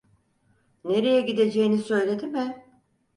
[0.83, 2.65] Nereye gideceğini söyledi mi?